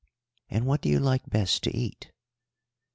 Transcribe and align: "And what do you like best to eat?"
"And 0.49 0.65
what 0.65 0.81
do 0.81 0.89
you 0.89 0.99
like 0.99 1.29
best 1.29 1.61
to 1.61 1.77
eat?" 1.77 2.11